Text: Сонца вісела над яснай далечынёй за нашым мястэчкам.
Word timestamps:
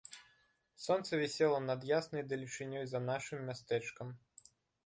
Сонца 0.85 1.19
вісела 1.23 1.59
над 1.69 1.85
яснай 1.91 2.25
далечынёй 2.31 2.85
за 2.95 3.03
нашым 3.09 3.47
мястэчкам. 3.51 4.07